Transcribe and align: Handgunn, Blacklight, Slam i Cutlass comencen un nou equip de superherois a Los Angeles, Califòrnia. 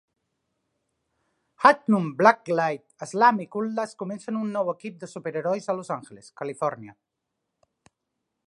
Handgunn, 1.65 2.07
Blacklight, 2.21 2.83
Slam 3.11 3.43
i 3.45 3.47
Cutlass 3.57 3.95
comencen 4.01 4.41
un 4.43 4.51
nou 4.57 4.75
equip 4.75 4.99
de 5.05 5.13
superherois 5.15 5.73
a 5.75 5.79
Los 5.81 5.97
Angeles, 6.01 6.35
Califòrnia. 6.43 6.99